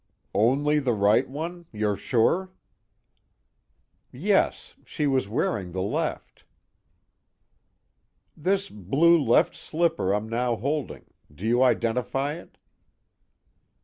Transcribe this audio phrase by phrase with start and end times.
[0.33, 2.49] "Only the right one, you're sure?"
[4.11, 6.43] "Yes, she was wearing the left."
[8.35, 11.05] "This blue left slipper I'm now holding.
[11.31, 12.57] Do you identify it?"